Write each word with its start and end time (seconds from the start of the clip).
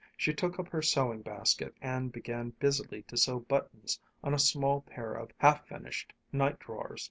She 0.17 0.33
took 0.33 0.57
up 0.57 0.67
her 0.69 0.81
sewing 0.81 1.21
basket 1.21 1.75
and 1.79 2.11
began 2.11 2.53
busily 2.59 3.03
to 3.03 3.15
sew 3.15 3.41
buttons 3.41 3.99
on 4.23 4.33
a 4.33 4.39
small 4.39 4.81
pair 4.81 5.13
of 5.13 5.29
half 5.37 5.67
finished 5.67 6.11
night 6.31 6.57
drawers. 6.57 6.99